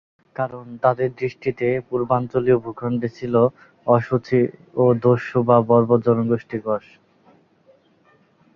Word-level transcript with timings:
কারণ 0.35 0.65
তাদের 0.83 1.09
দৃষ্টিতে 1.15 1.67
পূর্বাঞ্চলীয় 1.89 2.57
ভূখন্ডে 2.57 3.09
ছিল 3.17 3.33
অশুচি 3.87 4.41
ও 4.75 4.83
দস্যু 5.03 5.39
বা 5.43 5.57
বর্বর 5.69 5.99
জনগোষ্ঠীর 6.07 6.61
বাস। 6.65 6.85